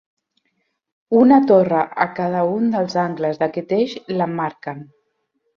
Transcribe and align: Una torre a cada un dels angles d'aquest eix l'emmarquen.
Una 1.19 1.37
torre 1.51 1.83
a 2.07 2.09
cada 2.21 2.41
un 2.55 2.73
dels 2.77 2.97
angles 3.05 3.41
d'aquest 3.43 3.79
eix 3.81 3.97
l'emmarquen. 4.17 4.83